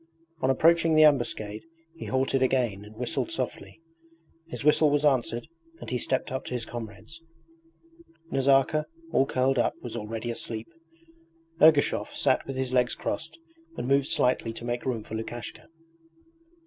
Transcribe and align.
On 0.41 0.49
approaching 0.49 0.95
the 0.95 1.03
ambuscade 1.03 1.63
he 1.93 2.05
halted 2.07 2.41
again 2.41 2.83
and 2.83 2.95
whistled 2.97 3.29
softly. 3.29 3.79
His 4.47 4.63
whistle 4.65 4.89
was 4.89 5.05
answered 5.05 5.47
and 5.79 5.91
he 5.91 5.99
stepped 5.99 6.31
up 6.31 6.43
to 6.45 6.55
his 6.55 6.65
comrades. 6.65 7.21
Nazarka, 8.31 8.85
all 9.11 9.27
curled 9.27 9.59
up, 9.59 9.75
was 9.83 9.95
already 9.95 10.31
asleep. 10.31 10.65
Ergushov 11.61 12.15
sat 12.15 12.43
with 12.47 12.55
his 12.55 12.73
legs 12.73 12.95
crossed 12.95 13.37
and 13.77 13.87
moved 13.87 14.07
slightly 14.07 14.51
to 14.53 14.65
make 14.65 14.87
room 14.87 15.03
for 15.03 15.13
Lukashka. 15.13 15.67